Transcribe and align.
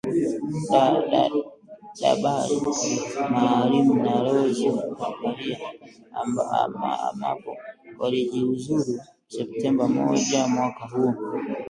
Dabar 1.99 2.49
Maalim 3.33 3.87
na 4.03 4.13
Rose 4.25 4.65
Macharia 4.75 5.59
amabo 7.11 7.51
walijiuzulu 7.99 8.93
Septemba 9.35 9.83
moja 9.97 10.39
mwaka 10.53 10.83
huu 10.91 11.13